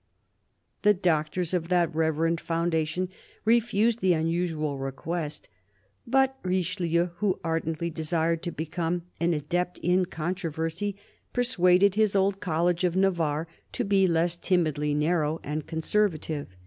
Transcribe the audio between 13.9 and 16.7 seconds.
less timidly narrow and conservative.